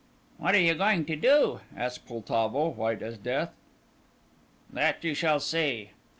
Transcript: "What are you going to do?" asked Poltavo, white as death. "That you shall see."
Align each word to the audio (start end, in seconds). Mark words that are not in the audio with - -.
"What 0.39 0.55
are 0.55 0.59
you 0.59 0.73
going 0.73 1.05
to 1.05 1.15
do?" 1.15 1.59
asked 1.77 2.07
Poltavo, 2.07 2.69
white 2.69 3.03
as 3.03 3.19
death. 3.19 3.53
"That 4.73 5.03
you 5.03 5.13
shall 5.13 5.39
see." 5.39 5.91